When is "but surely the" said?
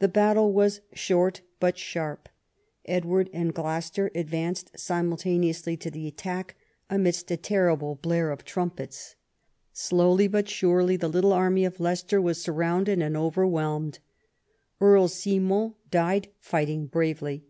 10.26-11.06